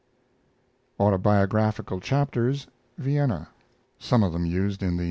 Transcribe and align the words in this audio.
Autobiographical 0.99 1.99
chapters 1.99 2.65
(Vienna); 2.97 3.49
some 3.99 4.23
of 4.23 4.33
them 4.33 4.47
used 4.47 4.81
in 4.81 4.95
the 4.97 4.99
N. 4.99 4.99